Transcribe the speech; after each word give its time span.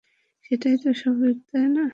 সেটাই 0.45 0.75
তো 0.83 0.89
স্বাভাবিক, 0.93 1.37
তাই 1.49 1.67
না? 1.75 1.85